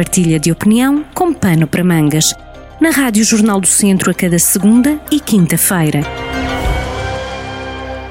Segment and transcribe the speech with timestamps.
[0.00, 2.34] partilha de opinião com pano para mangas.
[2.80, 6.00] Na Rádio Jornal do Centro a cada segunda e quinta-feira.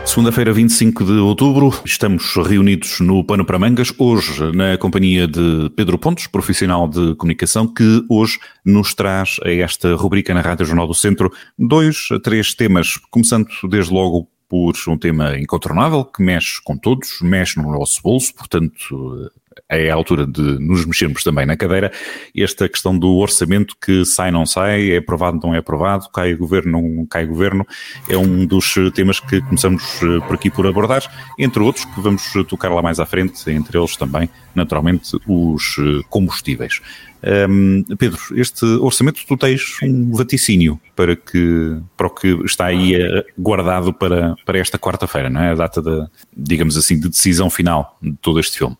[0.05, 5.97] Segunda-feira, 25 de outubro, estamos reunidos no Pano para Mangas, hoje na companhia de Pedro
[5.97, 10.93] Pontes, profissional de comunicação, que hoje nos traz a esta rubrica na Rádio Jornal do
[10.93, 17.19] Centro dois, três temas, começando desde logo por um tema incontornável que mexe com todos,
[17.21, 19.31] mexe no nosso bolso, portanto
[19.67, 21.91] é a altura de nos mexermos também na cadeira.
[22.35, 26.81] Esta questão do orçamento que sai, não sai, é aprovado, não é aprovado, cai governo,
[26.81, 27.65] não cai governo,
[28.07, 31.03] é um dos temas que começamos eh, por aqui por abordar,
[31.37, 36.01] entre outros que vamos tocar lá mais à frente, entre eles também, naturalmente, os eh,
[36.09, 36.81] combustíveis.
[37.21, 42.95] Um, Pedro, este orçamento tu tens um vaticínio para que para o que está aí
[42.95, 45.51] eh, guardado para, para esta quarta-feira, não é?
[45.51, 48.77] A data da, digamos assim, de decisão final de todo este filme.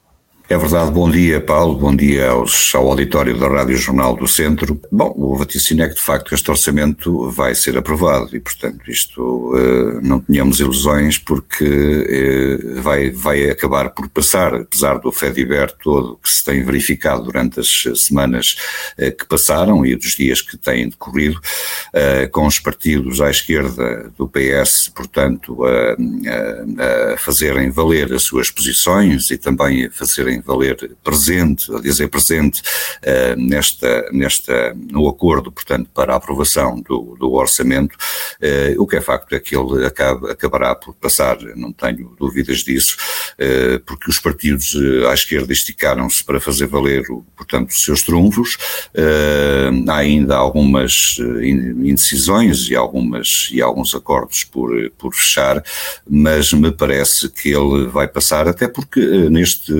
[0.49, 4.81] É verdade, bom dia Paulo, bom dia aos, ao auditório da Rádio Jornal do Centro.
[4.91, 9.21] Bom, o vaticínio é que de facto este orçamento vai ser aprovado e portanto isto
[9.21, 16.17] uh, não tenhamos ilusões porque uh, vai, vai acabar por passar, apesar do Fediver todo
[16.17, 18.57] que se tem verificado durante as semanas
[18.97, 21.39] uh, que passaram e dos dias que têm decorrido,
[22.31, 29.31] com os partidos à esquerda do PS, portanto, a, a fazerem valer as suas posições
[29.31, 35.89] e também a fazerem valer presente, a dizer presente, uh, nesta, nesta, no acordo, portanto,
[35.93, 40.31] para a aprovação do, do orçamento, uh, o que é facto é que ele acaba,
[40.31, 42.97] acabará por passar, não tenho dúvidas disso,
[43.33, 44.75] uh, porque os partidos
[45.09, 47.03] à esquerda esticaram-se para fazer valer,
[47.35, 48.57] portanto, os seus trunfos,
[49.87, 55.63] há ainda algumas indecisões e, algumas, e alguns acordos por, por fechar,
[56.07, 59.71] mas me parece que ele vai passar, até porque neste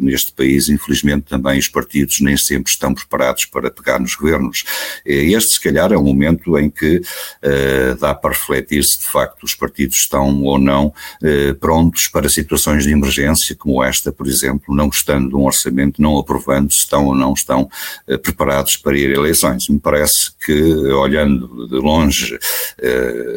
[0.00, 4.64] neste país, infelizmente, também os partidos nem sempre estão preparados para pegar nos governos.
[5.04, 9.44] Este, se calhar, é um momento em que uh, dá para refletir se de facto
[9.44, 14.74] os partidos estão ou não uh, prontos para situações de emergência, como esta, por exemplo,
[14.74, 17.68] não gostando de um orçamento, não aprovando, se estão ou não estão
[18.08, 19.68] uh, preparados para ir a eleições.
[19.68, 20.52] Me parece que,
[20.92, 22.38] olhando de longe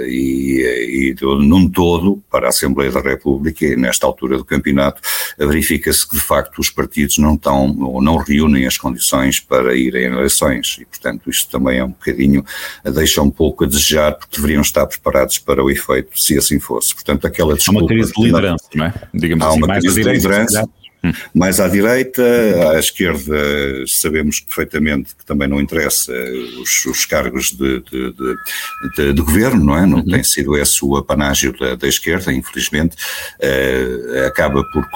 [0.08, 5.02] e, e de, num todo para a Assembleia da República, e nesta altura do campeonato,
[5.38, 10.08] verifica-se que, de facto, os partidos não estão ou não reúnem as condições para irem
[10.08, 12.44] a eleições e, portanto, isto também é um bocadinho,
[12.84, 16.94] deixa um pouco a desejar porque deveriam estar preparados para o efeito, se assim fosse.
[16.94, 17.80] Portanto, aquela desculpa...
[17.80, 18.94] Há uma crise de liderança, não é?
[19.14, 20.70] Digamos há assim, uma crise de liderança
[21.34, 22.24] mais à direita,
[22.72, 23.38] à esquerda
[23.88, 26.14] sabemos perfeitamente que também não interessa
[26.62, 28.14] os, os cargos de, de,
[28.96, 29.86] de, de, governo, não é?
[29.86, 30.06] Não uhum.
[30.06, 32.96] tem sido esse o apanágio da, da esquerda, infelizmente.
[33.42, 34.90] Uh, acaba por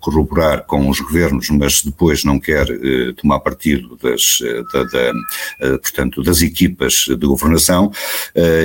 [0.00, 4.38] corroborar com os governos, mas depois não quer uh, tomar partido das,
[4.72, 7.90] da, da, uh, portanto, das equipas de governação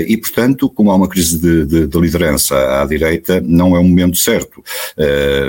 [0.08, 4.18] e, portanto, como há uma crise de, liderança à, à, direita, não é o momento
[4.18, 4.64] certo,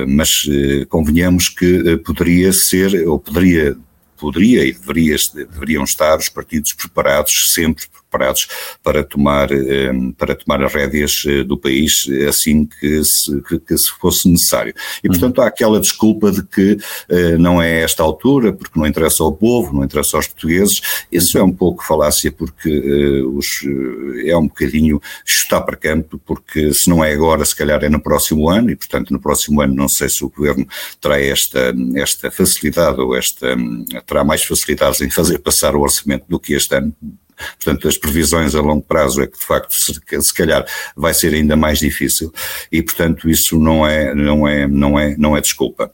[0.08, 0.48] mas
[0.88, 3.76] convenhamos que eh, poderia ser, ou poderia
[4.16, 8.48] poderia e deveria, deveriam estar os partidos preparados sempre preparados
[8.82, 13.58] para tomar, eh, para tomar as rédeas eh, do país eh, assim que se, que,
[13.60, 14.74] que se fosse necessário.
[15.02, 15.12] E, uhum.
[15.12, 16.78] portanto, há aquela desculpa de que
[17.38, 20.80] não é esta altura, porque não interessa ao povo, não interessa aos portugueses.
[21.12, 22.70] Isso é um pouco falácia, porque
[23.34, 23.62] os,
[24.24, 28.00] é um bocadinho chutar para campo, porque se não é agora, se calhar é no
[28.00, 30.66] próximo ano, e, portanto, no próximo ano não sei se o governo
[31.00, 33.56] terá esta, esta facilidade ou esta,
[34.06, 36.94] terá mais facilidades em fazer passar o orçamento do que este ano
[37.62, 40.64] Portanto, as previsões a longo prazo é que, de facto, se, se calhar
[40.96, 42.32] vai ser ainda mais difícil
[42.70, 45.90] e, portanto, isso não é, não é, não é, não é desculpa.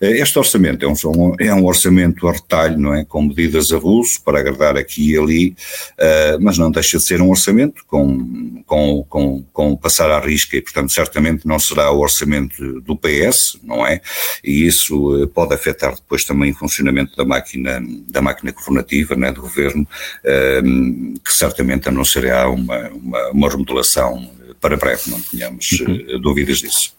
[0.00, 3.04] Eh, este orçamento é um, é um orçamento a retalho, não é?
[3.04, 5.56] Com medidas avulso para agradar aqui e ali,
[5.98, 10.56] uh, mas não deixa de ser um orçamento com, com, com, com passar à risca
[10.56, 14.00] e, portanto, certamente não será o orçamento do PS, não é?
[14.42, 19.32] E isso uh, pode afetar depois também o funcionamento da máquina, da máquina governativa, né,
[19.32, 19.82] do governo,
[20.24, 20.85] uh,
[21.24, 24.30] que certamente anunciará uma, uma, uma remodelação
[24.60, 26.04] para breve, não tenhamos uhum.
[26.08, 26.94] Eh, dúvidas disso.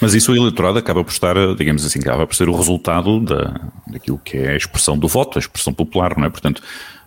[0.00, 3.60] Mas isso o eleitorado acaba por estar, digamos assim, acaba por ser o resultado da,
[3.86, 6.30] daquilo que é a expressão do voto, a expressão popular, não é?
[6.30, 6.62] Portanto,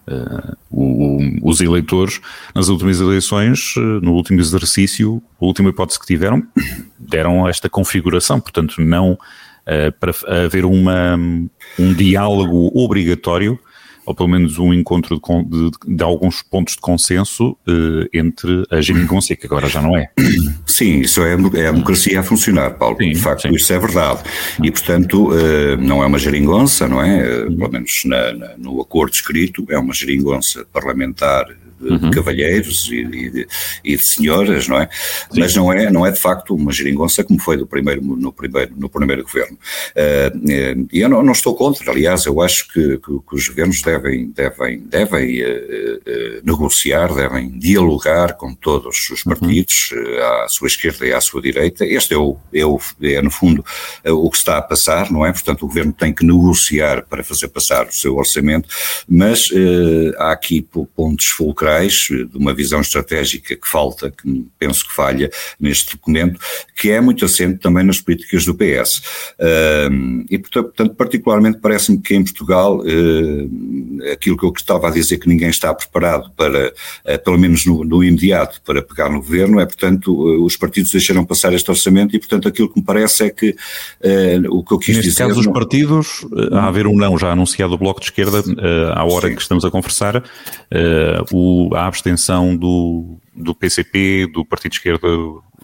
[0.07, 2.19] uh, o, os eleitores,
[2.53, 6.43] nas últimas eleições, no último exercício, a última hipótese que tiveram,
[6.99, 10.13] deram esta configuração, portanto, não uh, para
[10.45, 11.17] haver uma,
[11.79, 13.57] um diálogo obrigatório
[14.05, 18.81] ou pelo menos um encontro de, de, de alguns pontos de consenso uh, entre a
[18.81, 20.09] geringonça, que agora já não é.
[20.65, 22.97] Sim, isso é, é a democracia a funcionar, Paulo.
[22.97, 23.53] Sim, de facto, sim.
[23.53, 24.21] isso é verdade.
[24.63, 27.45] E, portanto, uh, não é uma geringonça, não é?
[27.45, 31.45] Uh, pelo menos na, na, no acordo escrito, é uma geringonça parlamentar
[31.81, 32.11] de uhum.
[32.11, 33.47] cavalheiros e, e, de,
[33.83, 34.87] e, de, senhoras, não é?
[35.31, 35.39] Sim.
[35.39, 38.71] Mas não é, não é de facto uma geringonça como foi do primeiro, no, primeiro,
[38.77, 39.57] no primeiro governo.
[39.91, 43.81] Uh, e eu não, não, estou contra, aliás, eu acho que, que, que os governos
[43.81, 49.33] devem, devem, devem uh, uh, negociar, devem dialogar com todos os uhum.
[49.33, 50.43] partidos, uhum.
[50.43, 51.85] à sua esquerda e à sua direita.
[51.85, 53.65] Este é, o, é, o, é no fundo,
[54.05, 55.31] o que está a passar, não é?
[55.31, 58.67] Portanto, o governo tem que negociar para fazer passar o seu orçamento,
[59.07, 59.49] mas
[60.17, 65.29] há aqui pontos fulcrais de uma visão estratégica que falta, que penso que falha
[65.59, 66.39] neste documento,
[66.75, 69.01] que é muito assente também nas políticas do PS.
[70.29, 75.27] e, portanto, particularmente parece-me que em Portugal, eh, aquilo que eu estava a dizer que
[75.27, 76.73] ninguém está preparado para,
[77.05, 80.91] eh, pelo menos no, no imediato, para pegar no governo, é, portanto, eh, os partidos
[80.91, 83.55] deixaram passar este orçamento e, portanto, aquilo que me parece é que
[84.49, 85.25] o que eu quis Neste dizer...
[85.25, 88.43] Neste caso, os partidos, a haver um não já anunciado o Bloco de Esquerda,
[88.93, 89.35] à hora Sim.
[89.35, 90.23] que estamos a conversar,
[91.31, 95.07] o a abstenção do, do PCP, do Partido de Esquerda,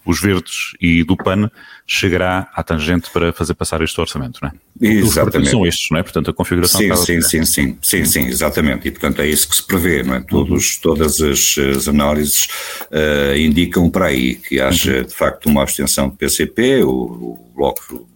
[0.07, 1.51] os Verdes e do PAN
[1.85, 4.53] chegará à tangente para fazer passar este orçamento, não é?
[4.89, 5.51] Exatamente.
[5.51, 6.03] são estes, não é?
[6.03, 8.87] Portanto, a configuração sim, sim, sim, sim, sim, sim, exatamente.
[8.87, 10.21] E, portanto, é isso que se prevê, não é?
[10.21, 10.81] Todos, uhum.
[10.81, 12.47] Todas as, as análises
[12.83, 15.03] uh, indicam para aí que haja, uhum.
[15.03, 18.07] de facto, uma abstenção do PCP, o, o Bloco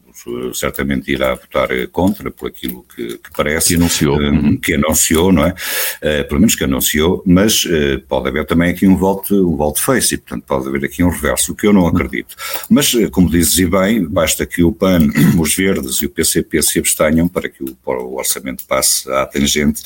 [0.53, 3.69] certamente irá votar contra, por aquilo que, que parece.
[3.69, 4.19] Que anunciou.
[4.19, 5.51] Um, que anunciou, não é?
[5.51, 9.81] Uh, pelo menos que anunciou, mas uh, pode haver também aqui um voto, um voto
[9.81, 12.35] face, e portanto pode haver aqui um reverso, o que eu não acredito.
[12.69, 15.07] Mas, uh, como dizes e bem, basta que o PAN,
[15.39, 19.25] os Verdes e o PCP se abstenham para que o, para o orçamento passe à
[19.25, 19.81] tangente.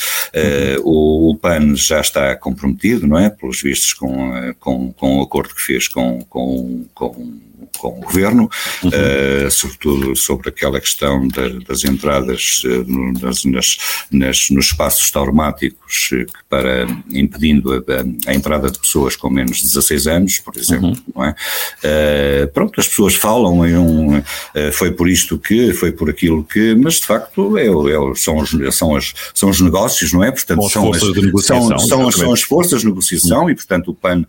[0.83, 3.30] O, o, PAN já está comprometido, não é?
[3.30, 7.39] Pelos vistos com, com, com o acordo que fez com, com, com
[7.75, 8.50] com o governo,
[8.83, 8.89] uhum.
[8.89, 12.86] uh, sobretudo sobre aquela questão da, das entradas uh,
[13.22, 13.77] nas, nas,
[14.12, 19.63] nas, nos espaços tauromáticos uh, para impedindo a, a, entrada de pessoas com menos de
[19.66, 20.95] 16 anos, por exemplo, uhum.
[21.16, 21.36] não é?
[22.54, 24.24] pronto, as pessoas falam em um,
[24.74, 28.51] foi por isto que, foi por aquilo que, mas de facto é, é, são, os,
[28.75, 30.31] são, as, são os negócios, não é?
[30.31, 31.01] Portanto, são as,
[31.45, 33.50] são, são, são, as forças de negociação uhum.
[33.50, 34.25] e, portanto, o PAN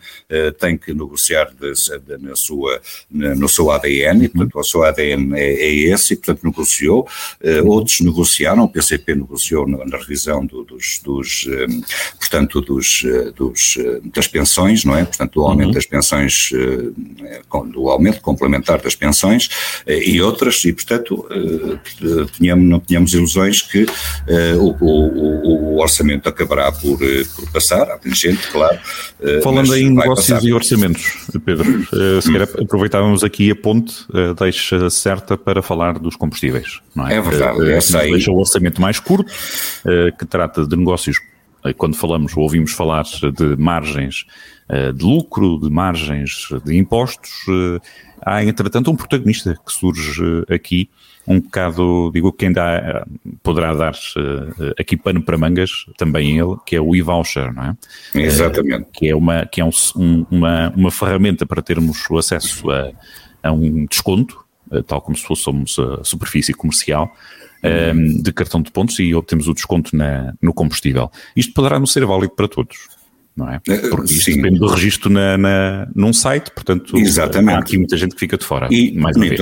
[0.58, 4.82] tem que negociar de, de, na sua, na, no seu ADN, e portanto o seu
[4.82, 7.08] ADN é, é esse, e portanto negociou,
[7.42, 11.66] uh, outros negociaram, o PCP negociou na, na revisão do, dos, dos eh,
[12.18, 13.78] portanto, dos, eh, dos,
[14.14, 15.04] das pensões, não é?
[15.04, 15.74] Portanto, do aumento uhum.
[15.74, 16.50] das pensões,
[17.72, 19.48] do aumento complementar das pensões
[19.86, 21.26] e outras, e portanto
[22.32, 23.86] tínhamos, não tínhamos ilusões que
[24.58, 28.78] o, o, o, orçamento acabará por, por passar, há gente, claro.
[29.42, 30.44] Falando em negócios passar.
[30.44, 31.86] e orçamentos, Pedro,
[32.22, 37.14] se calhar aproveitávamos aqui a ponte uh, deixa certa para falar dos combustíveis, não é?
[37.14, 38.10] É verdade, uh, essa aí.
[38.12, 41.18] Deixa o orçamento mais curto, uh, que trata de negócios,
[41.76, 44.24] quando falamos, ouvimos falar de margens
[44.94, 47.30] de lucro, de margens de impostos,
[48.24, 50.88] há entretanto um protagonista que surge aqui,
[51.26, 53.04] um bocado, digo, quem dá,
[53.42, 57.76] poderá dar uh, aqui pano para mangas, também ele, que é o e-voucher, não é?
[58.14, 58.86] Exatamente.
[58.92, 62.92] Que é, uma, que é um, um, uma, uma ferramenta para termos o acesso a,
[63.42, 64.44] a um desconto,
[64.86, 67.12] tal como se fôssemos a superfície comercial,
[68.22, 71.10] de cartão de pontos e obtemos o desconto na, no combustível.
[71.34, 72.88] Isto poderá não ser válido para todos
[73.36, 73.60] não é?
[73.60, 74.36] Porque isto Sim.
[74.36, 77.56] depende do registro na, na, num site, portanto, Exatamente.
[77.56, 78.68] há aqui muita gente que fica de fora.
[78.70, 79.40] E, mais uma vez.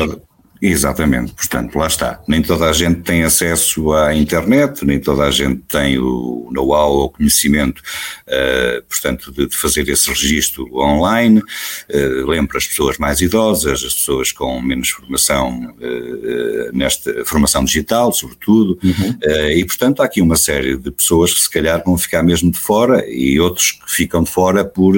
[0.67, 2.23] Exatamente, portanto, lá está.
[2.27, 6.91] Nem toda a gente tem acesso à internet, nem toda a gente tem o know-how
[6.91, 11.41] ou conhecimento, uh, portanto, de, de, fazer esse registro online.
[11.41, 18.11] Uh, lembro as pessoas mais idosas, as pessoas com menos formação, uh, nesta formação digital,
[18.11, 19.19] sobretudo, uhum.
[19.55, 22.59] e, portanto, há aqui uma série de pessoas que se calhar vão ficar mesmo de
[22.59, 24.95] fora e outros que ficam de fora por,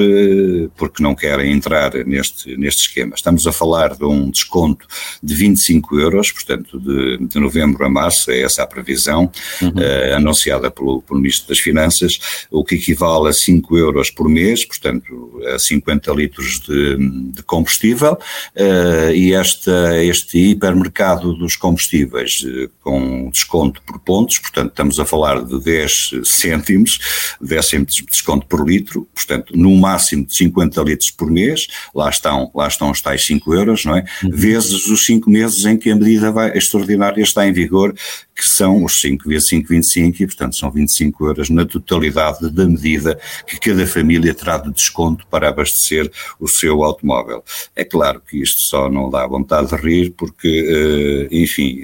[0.76, 3.16] porque não querem entrar neste, neste esquema.
[3.16, 4.86] Estamos a falar de um desconto
[5.20, 9.68] de 20 25 euros, portanto, de, de novembro a março, é essa a previsão, uhum.
[9.70, 12.18] uh, anunciada pelo, pelo Ministro das Finanças,
[12.50, 16.96] o que equivale a 5 euros por mês, portanto, a 50 litros de,
[17.32, 24.70] de combustível, uh, e esta, este hipermercado dos combustíveis uh, com desconto por pontos, portanto,
[24.70, 30.26] estamos a falar de 10 cêntimos, 10 cêntimos de desconto por litro, portanto, no máximo
[30.26, 34.04] de 50 litros por mês, lá estão, lá estão os tais 5 euros, não é?
[34.22, 34.30] Uhum.
[34.32, 37.94] Vezes os 5 meses em que a medida vai, extraordinária está em vigor,
[38.36, 42.66] que são os 5 vezes 5, 25 e, portanto, são 25 euros na totalidade da
[42.66, 47.42] medida que cada família terá de desconto para abastecer o seu automóvel.
[47.74, 51.80] É claro que isto só não dá vontade de rir porque, enfim,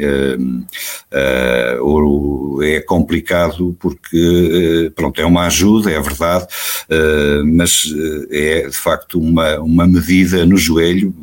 [2.62, 6.46] é complicado porque, pronto, é uma ajuda, é verdade,
[7.46, 7.84] mas
[8.30, 11.14] é de facto uma, uma medida no joelho,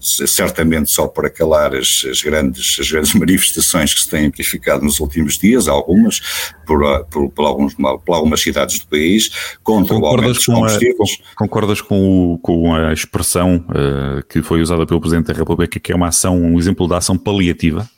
[0.00, 5.00] certamente só para calar as, as, grandes, as grandes manifestações que se têm amplificado nos
[5.00, 6.20] últimos dias, algumas,
[6.66, 11.80] por, por, por, alguns, por algumas cidades do país, contra o aumento dos A, concordas
[11.80, 15.96] com, o, com a expressão uh, que foi usada pelo Presidente da República, que é
[15.96, 17.88] uma ação, um exemplo de ação paliativa?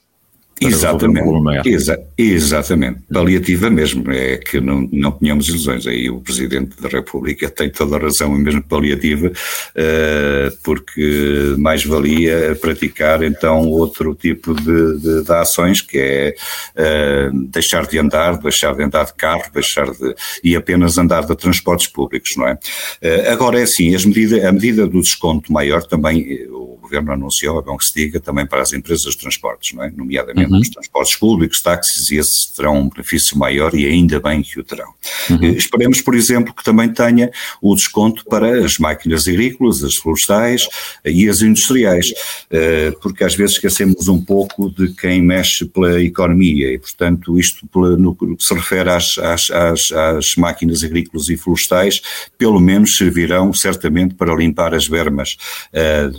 [0.60, 6.88] Exatamente, exa exatamente, paliativa mesmo, é que não, não tenhamos ilusões, aí o Presidente da
[6.88, 14.54] República tem toda a razão, mesmo paliativa, uh, porque mais valia praticar então outro tipo
[14.54, 16.34] de, de, de ações, que é
[16.76, 21.36] uh, deixar de andar, deixar de andar de carro, deixar de, e apenas andar de
[21.36, 22.54] transportes públicos, não é?
[22.54, 26.46] Uh, agora é assim, as medida, a medida do desconto maior também,
[26.88, 29.90] Governo anunciou, é bom que se diga, também para as empresas de transportes, não é?
[29.90, 30.60] Nomeadamente uhum.
[30.60, 34.64] os transportes públicos, táxis, e esses terão um benefício maior e ainda bem que o
[34.64, 34.92] terão.
[35.30, 35.38] Uhum.
[35.42, 37.30] Eh, esperemos, por exemplo, que também tenha
[37.60, 40.68] o desconto para as máquinas agrícolas, as florestais
[41.04, 42.12] eh, e as industriais,
[42.50, 47.68] eh, porque às vezes esquecemos um pouco de quem mexe pela economia e, portanto, isto
[47.98, 52.00] no que se refere às, às, às, às máquinas agrícolas e florestais,
[52.36, 55.36] pelo menos servirão certamente para limpar as vermas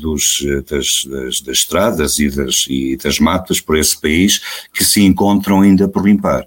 [0.02, 4.42] dos, das, das, das estradas e das, e das matas por esse país
[4.74, 6.46] que se encontram ainda por limpar.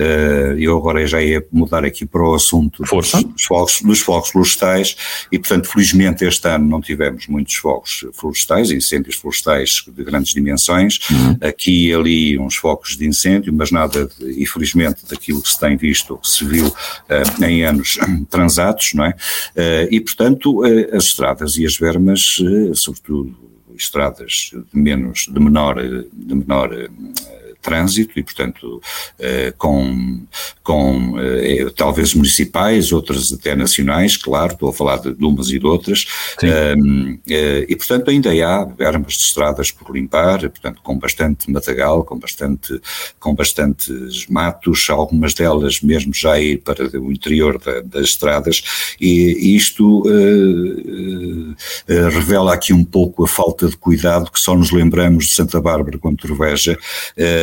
[0.00, 4.30] Uh, eu agora já ia mudar aqui para o assunto dos, dos, fogos, dos fogos
[4.30, 4.96] florestais
[5.30, 11.00] e, portanto, felizmente este ano não tivemos muitos fogos florestais, incêndios florestais de grandes dimensões,
[11.10, 11.36] uhum.
[11.42, 15.76] aqui e ali uns focos de incêndio, mas nada, de, infelizmente, daquilo que se tem
[15.76, 17.98] visto, que se viu uh, em anos
[18.30, 19.10] transatos, não é?
[19.10, 20.62] Uh, e, portanto,
[20.94, 22.38] as estradas e as vermas,
[22.74, 23.49] sobretudo
[23.80, 25.82] estradas de menos, de menor,
[26.12, 26.90] de menor
[27.60, 28.80] trânsito e, portanto,
[29.18, 30.22] eh, com,
[30.62, 35.58] com eh, talvez municipais, outras até nacionais, claro, estou a falar de, de umas e
[35.58, 36.06] de outras,
[36.42, 42.18] eh, e, portanto, ainda há armas de estradas por limpar, portanto, com bastante matagal, com
[42.18, 42.80] bastante,
[43.18, 48.62] com bastantes matos, algumas delas mesmo já ir para o interior da, das estradas,
[49.00, 50.04] e, isto
[51.86, 55.98] revela aqui um pouco a falta de cuidado que só nos lembramos de Santa Bárbara
[55.98, 56.78] quando troveja,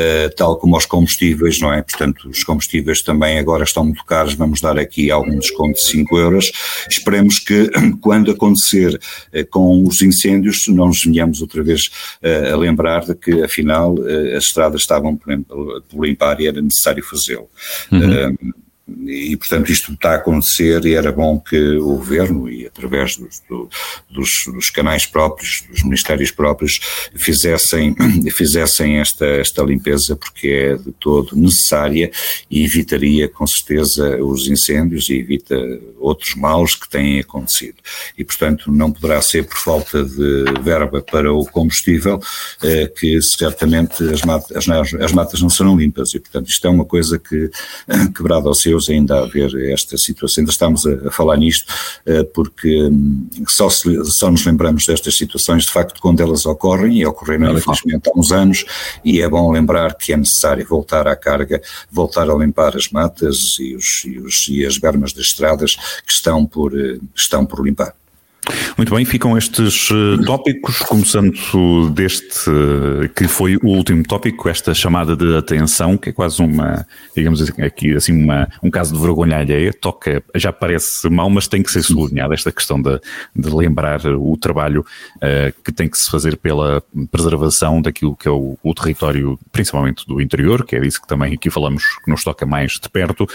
[0.08, 1.82] eh, tal como os combustíveis, não é?
[1.82, 6.18] Portanto, os combustíveis também agora estão muito caros, vamos dar aqui algum desconto de 5
[6.18, 6.52] euros.
[6.90, 8.98] Esperemos que quando acontecer
[9.34, 11.90] eh, com os incêndios, não nos venhamos outra vez
[12.22, 13.96] eh, a lembrar de que afinal
[14.36, 17.50] as estradas estavam por limpar e era necessário fazê-lo.
[17.92, 18.66] Uhum
[19.06, 23.41] e, portanto, isto está a acontecer e era bom que o Governo, e através dos,
[24.10, 26.79] dos, dos canais próprios, dos ministérios próprios,
[27.13, 27.94] fizessem,
[28.32, 32.10] fizessem esta, esta limpeza, porque é de todo necessária
[32.50, 35.56] e evitaria, com certeza, os incêndios e evita
[36.00, 37.75] outros maus que têm acontecido.
[38.17, 42.22] E, portanto, não poderá ser por falta de verba para o combustível
[42.63, 46.13] eh, que certamente as matas, as, as matas não serão limpas.
[46.13, 47.50] E, portanto, isto é uma coisa que,
[48.15, 51.72] quebrado ao seu ainda a haver esta situação, ainda estamos a, a falar nisto,
[52.05, 57.00] uh, porque um, só, se, só nos lembramos destas situações de facto quando elas ocorrem,
[57.00, 58.65] e ocorreram infelizmente há uns anos,
[59.03, 63.57] e é bom lembrar que é necessário voltar à carga, voltar a limpar as matas
[63.60, 67.65] e, os, e, os, e as bermas das estradas que estão por, uh, estão por
[67.65, 67.93] limpar.
[68.77, 71.34] Muito bem, ficam estes eh, tópicos, começando
[71.91, 76.86] deste eh, que foi o último tópico, esta chamada de atenção, que é quase uma,
[77.15, 81.62] digamos aqui assim, uma, um caso de vergonha alheia, toca, já parece mal, mas tem
[81.62, 83.00] que ser sublinhada esta questão de,
[83.36, 84.86] de lembrar o trabalho
[85.17, 90.06] uh, que tem que se fazer pela preservação daquilo que é o, o, território, principalmente
[90.08, 93.27] do interior, que é disso que também aqui falamos, que nos toca mais de perto,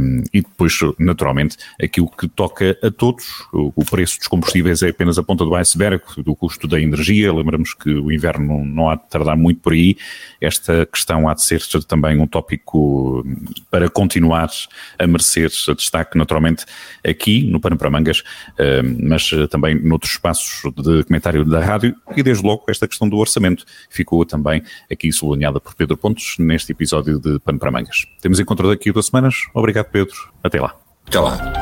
[0.00, 4.88] um, e depois, naturalmente, aquilo que toca a todos, o, o preço dos combustíveis é
[4.88, 7.30] apenas a ponta do iceberg do custo da energia.
[7.30, 9.94] Lembramos que o inverno não há de tardar muito por aí.
[10.40, 13.22] Esta questão há de ser também um tópico
[13.70, 14.48] para continuar
[14.98, 16.64] a merecer destaque, naturalmente,
[17.06, 18.22] aqui no Pano para Mangas,
[18.58, 23.18] eh, mas também noutros espaços de comentário da rádio e, desde logo, esta questão do
[23.18, 28.06] orçamento ficou também aqui sublinhada por Pedro Pontos neste episódio de Pano para Mangas.
[28.22, 29.34] Temos encontro daqui a duas semanas.
[29.52, 30.16] Obrigado, Pedro.
[30.42, 30.74] Até lá.
[31.06, 31.61] Até lá.